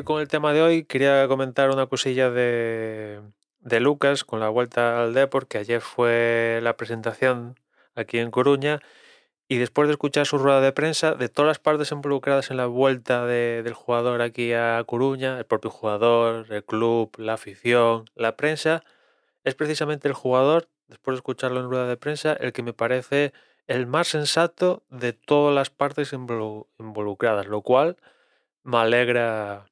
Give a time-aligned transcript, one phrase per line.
[0.00, 3.20] con el tema de hoy, quería comentar una cosilla de,
[3.60, 7.58] de Lucas con la vuelta al Deport, que ayer fue la presentación
[7.94, 8.80] aquí en Coruña.
[9.48, 12.66] Y después de escuchar su rueda de prensa, de todas las partes involucradas en la
[12.66, 18.36] vuelta de- del jugador aquí a Coruña, el propio jugador, el club, la afición, la
[18.36, 18.82] prensa,
[19.44, 23.32] es precisamente el jugador, después de escucharlo en rueda de prensa, el que me parece
[23.66, 27.96] el más sensato de todas las partes involu- involucradas, lo cual
[28.64, 29.66] me alegra,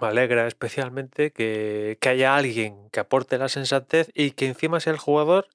[0.00, 4.92] me alegra especialmente que, que haya alguien que aporte la sensatez y que encima sea
[4.92, 5.48] el jugador,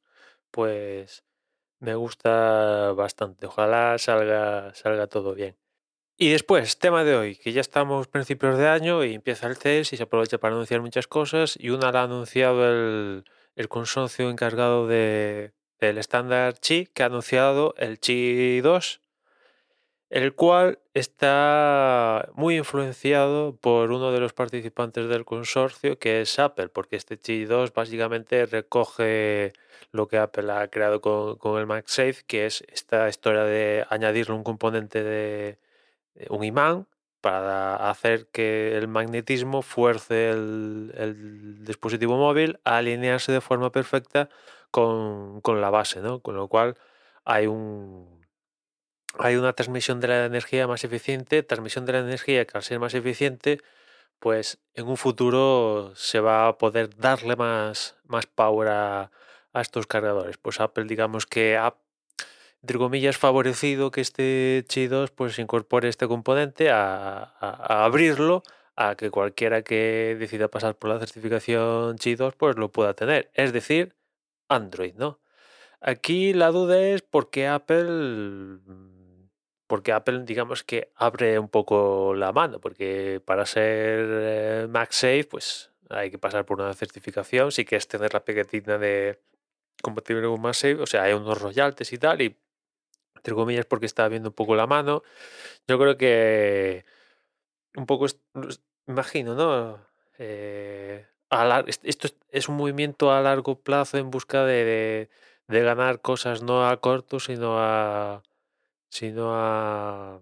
[0.51, 1.23] pues
[1.79, 3.47] me gusta bastante.
[3.47, 5.55] Ojalá salga, salga todo bien.
[6.17, 9.93] Y después, tema de hoy, que ya estamos principios de año y empieza el CES
[9.93, 13.23] y se aprovecha para anunciar muchas cosas y una la ha anunciado el,
[13.55, 19.01] el consorcio encargado de, del estándar Qi, que ha anunciado el Qi 2,
[20.09, 26.69] el cual está muy influenciado por uno de los participantes del consorcio, que es Apple,
[26.69, 29.53] porque este Qi 2 básicamente recoge
[29.91, 34.35] lo que Apple ha creado con, con el MagSafe, que es esta historia de añadirle
[34.35, 35.59] un componente de
[36.15, 36.87] eh, un imán
[37.21, 44.29] para hacer que el magnetismo fuerce el, el dispositivo móvil a alinearse de forma perfecta
[44.71, 46.21] con, con la base, ¿no?
[46.21, 46.77] Con lo cual
[47.25, 48.18] hay un
[49.17, 52.79] hay una transmisión de la energía más eficiente, transmisión de la energía que al ser
[52.79, 53.59] más eficiente,
[54.19, 59.11] pues en un futuro se va a poder darle más, más power a,
[59.53, 60.37] a estos cargadores.
[60.37, 61.75] Pues Apple, digamos que ha,
[62.61, 68.43] entre comillas, favorecido que este Qi 2 pues incorpore este componente a, a- abrirlo
[68.75, 73.31] a que cualquiera que decida pasar por la certificación Qi 2 pues lo pueda tener.
[73.33, 73.95] Es decir,
[74.49, 75.19] Android, ¿no?
[75.81, 78.59] Aquí la duda es por qué Apple,
[79.69, 85.71] porque Apple, digamos que abre un poco la mano, porque para ser eh, MagSafe, pues
[85.89, 89.19] hay que pasar por una certificación, si quieres tener la pegatina de
[89.83, 92.37] compatible con MagSafe, o sea, hay unos royalties y tal, y
[93.17, 95.03] entre comillas porque está abriendo un poco la mano.
[95.67, 96.85] Yo creo que
[97.75, 98.07] un poco,
[98.87, 99.79] imagino, ¿no?
[100.17, 105.09] Eh, a esto es, es un movimiento a largo plazo en busca de, de-
[105.47, 108.23] de ganar cosas no a corto, sino a,
[108.89, 110.19] sino a,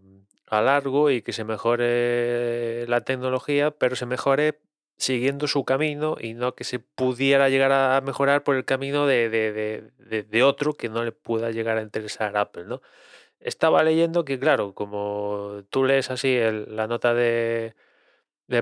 [0.48, 4.60] a largo y que se mejore la tecnología, pero se mejore
[4.98, 9.30] siguiendo su camino y no que se pudiera llegar a mejorar por el camino de,
[9.30, 9.52] de-
[10.00, 12.82] de- de- otro que no le pueda llegar a interesar a Apple, ¿no?
[13.40, 17.76] Estaba leyendo que, claro, como tú lees así el- la nota de,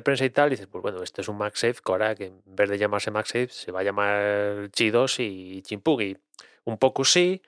[0.03, 2.69] prensa y tal, dices, pues bueno, este es un MagSafe que ahora que en vez
[2.69, 6.01] de llamarse MagSafe se va a llamar Qi 2 y Chimpug.
[6.01, 6.17] Y
[6.65, 7.41] un poco sí,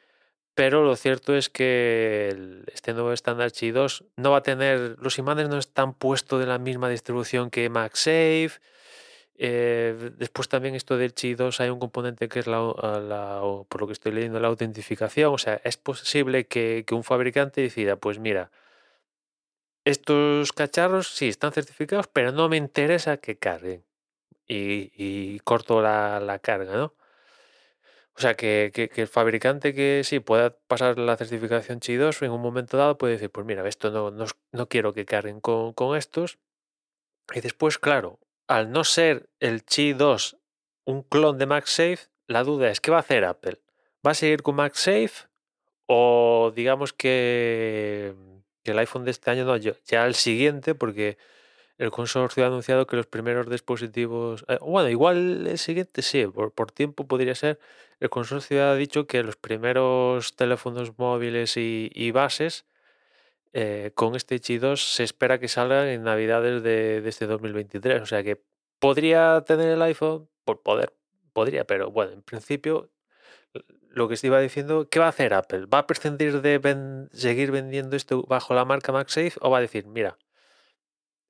[0.58, 5.20] pero lo cierto es que este nuevo estándar Qi 2 no va a tener, los
[5.20, 8.60] imanes no están puestos de la misma distribución que MagSafe.
[9.36, 12.58] Eh, después también esto del Qi 2 hay un componente que es la,
[13.70, 15.32] por lo que estoy leyendo, la autentificación.
[15.32, 18.50] O sea, es posible que, un fabricante decida, pues mira,
[19.86, 23.84] estos cacharros sí están certificados, pero no me interesa que carguen.
[24.48, 26.96] Y, corto la carga, ¿no?
[28.18, 32.32] O sea, que, que- el fabricante que sí pueda pasar la certificación Qi 2 en
[32.32, 35.74] un momento dado puede decir, pues mira, esto no, no, no quiero que carguen con,
[35.74, 36.40] con estos.
[37.34, 40.38] Y después, claro, al no ser el Qi 2
[40.86, 43.60] un clon de MagSafe, la duda es, ¿qué va a hacer Apple?
[44.06, 45.28] ¿Va a seguir con MagSafe?
[45.88, 48.16] O digamos que,
[48.64, 51.18] que el iPhone de este año, no, ya el siguiente, porque
[51.78, 56.52] el consorcio ha anunciado que los primeros dispositivos, eh, bueno, igual el siguiente sí, por,
[56.54, 57.60] por tiempo podría ser.
[58.00, 62.66] El consorcio ha dicho que los primeros teléfonos móviles y, bases
[63.54, 68.02] eh, con este Qi 2 se espera que salgan en Navidades de, de este 2023.
[68.02, 68.42] O sea que
[68.80, 70.94] podría tener el iPhone, por poder,
[71.34, 72.90] podría, pero bueno, en principio
[73.90, 75.66] lo que se iba diciendo, ¿qué va a hacer Apple?
[75.66, 79.88] ¿Va a prescindir de seguir vendiendo esto bajo la marca MagSafe o va a decir,
[79.88, 80.18] mira,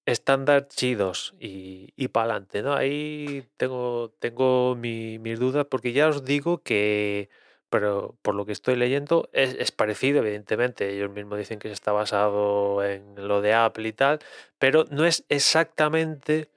[0.07, 2.73] estándar chidos y, y para adelante, ¿no?
[2.75, 7.29] Ahí tengo, tengo mi- mis dudas porque ya os digo que,
[7.69, 10.89] pero por lo que estoy leyendo, es, es parecido, evidentemente.
[10.95, 14.19] Ellos mismos dicen que está basado en lo de Apple y tal,
[14.59, 16.49] pero no es exactamente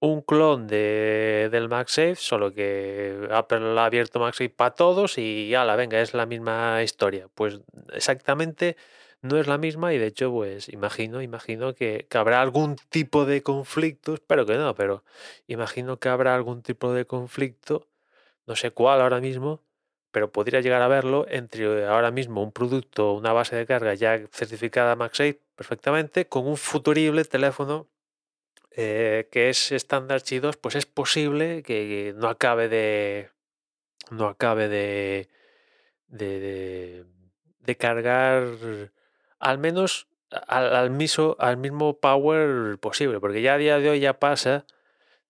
[0.00, 5.76] un clon de, del MagSafe, solo que Apple ha abierto MagSafe para todos y la
[5.76, 7.28] venga, es la misma historia.
[7.34, 7.60] Pues
[7.92, 8.76] exactamente
[9.24, 13.24] no es la misma y de hecho, pues imagino, imagino que, que habrá algún tipo
[13.24, 15.02] de conflicto, espero que no, pero
[15.46, 17.88] imagino que habrá algún tipo de conflicto,
[18.46, 19.62] no sé cuál ahora mismo,
[20.10, 24.20] pero podría llegar a verlo entre ahora mismo un producto, una base de carga ya
[24.30, 27.88] certificada MagSafe perfectamente, con un futurible teléfono
[28.72, 33.30] eh, que es estándar Qi 2, pues es posible que no acabe de
[34.10, 35.28] no acabe de
[36.08, 37.06] de,
[37.60, 38.44] de cargar
[39.44, 40.08] al menos
[40.48, 44.66] al, al, mismo, power posible, porque ya a día de hoy ya pasa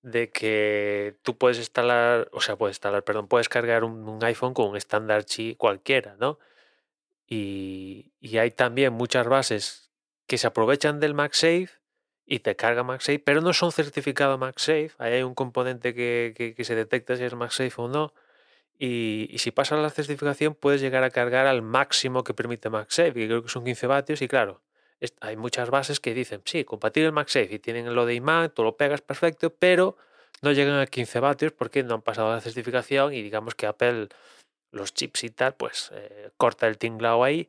[0.02, 4.70] de que tú puedes instalar, o sea, puedes instalar, perdón, puedes cargar un, iPhone con
[4.70, 6.38] un estándar Qi cualquiera, ¿no?
[7.26, 9.90] Y, y, hay también muchas bases
[10.26, 11.70] que se aprovechan del MagSafe
[12.26, 14.92] y te carga MagSafe, pero no son certificado MagSafe.
[14.98, 18.14] Ahí hay un componente que, que, que se detecta si es MagSafe o no.
[18.78, 23.26] Y, si pasas la certificación puedes llegar a cargar al máximo que permite MagSafe, que
[23.26, 24.22] creo que son 15 vatios.
[24.22, 24.62] Y claro,
[25.20, 28.76] hay muchas bases que dicen, sí, compatible MagSafe y tienen lo de imán, tú lo
[28.76, 29.96] pegas perfecto, pero
[30.42, 34.08] no llegan a 15 vatios porque no han pasado la certificación y digamos que Apple
[34.72, 37.48] los chips y tal, pues eh, corta el tinglao ahí.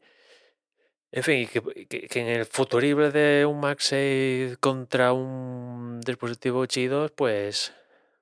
[1.12, 7.74] En fin, que, que, en el futurible de un MagSafe contra un dispositivo chido, pues,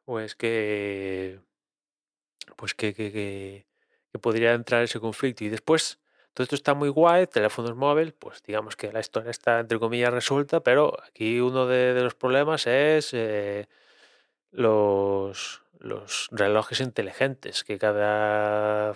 [0.06, 1.40] pues que,
[2.56, 3.66] pues que, que,
[4.22, 5.44] podría entrar ese conflicto.
[5.44, 6.00] Y después,
[6.34, 10.13] todo esto está muy guay, teléfonos móviles, pues digamos que la historia está entre comillas
[10.13, 13.68] resuelta, pero aquí uno de, los problemas es eh,
[14.51, 18.94] los, los relojes inteligentes, que cada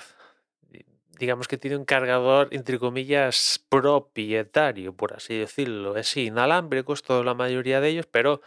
[1.20, 5.98] digamos que tiene un cargador, entre comillas, propietario, por así decirlo.
[5.98, 8.42] Es inalámbrico, es toda la mayoría de ellos, pero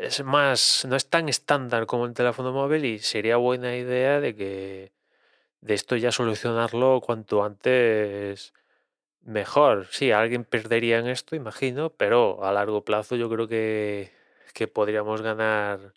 [0.00, 4.34] es más, no es tan estándar como el teléfono móvil y sería buena idea de
[4.34, 4.92] que
[5.60, 8.54] de esto ya solucionarlo cuanto antes
[9.22, 9.88] mejor.
[9.90, 14.12] Sí, alguien perdería en esto, imagino, pero a largo plazo yo creo que,
[14.54, 15.94] que podríamos ganar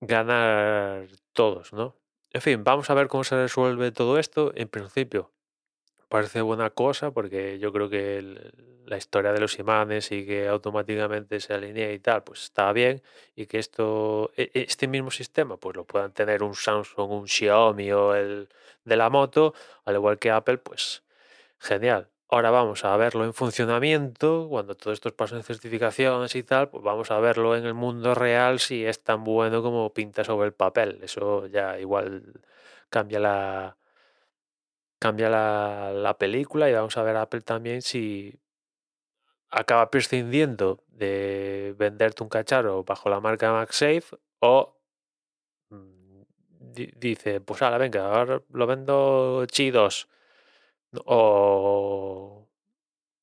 [0.00, 1.96] ganar todos, ¿no?
[2.32, 4.52] En fin, vamos a ver cómo se resuelve todo esto.
[4.54, 5.32] En principio,
[6.10, 8.52] parece buena cosa porque yo creo que
[8.86, 13.02] la historia de los imanes y que automáticamente se alinea y tal, pues está bien.
[13.36, 17.92] Y que esto, e, este mismo sistema, pues lo puedan tener un Samsung, un Xiaomi
[17.92, 18.48] o el
[18.84, 19.54] de la moto,
[19.84, 21.04] al igual que Apple, pues
[21.58, 22.10] genial.
[22.28, 26.82] Ahora vamos a verlo en funcionamiento, cuando todo esto pasa en certificaciones y tal, pues
[26.84, 30.54] vamos a verlo en el mundo real si es tan bueno como pinta sobre el
[30.54, 30.98] papel.
[31.02, 32.22] Eso ya igual
[32.88, 33.76] cambia la
[35.00, 38.38] cambia la, la película y vamos a ver a Apple también si
[39.50, 44.78] acaba prescindiendo de venderte un cacharro bajo la marca MagSafe o
[45.70, 46.22] mm,
[46.96, 50.08] dice, pues ahora venga, ahora lo vendo chidos
[51.06, 52.48] o,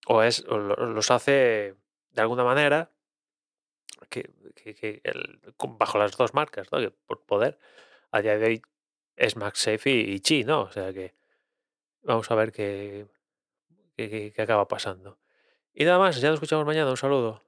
[0.07, 1.75] o, es, los hace
[2.11, 2.91] de alguna manera
[4.09, 4.31] que,
[5.77, 6.79] bajo las dos marcas, ¿no?
[6.79, 7.59] que por poder,
[8.11, 8.61] a día de hoy
[9.15, 10.61] es MagSafe y, y Chi, ¿no?
[10.61, 11.16] O sea que
[12.03, 13.07] vamos a ver qué,
[13.97, 15.19] qué, qué acaba pasando.
[15.73, 17.46] Y nada más, ya nos escuchamos mañana, un saludo.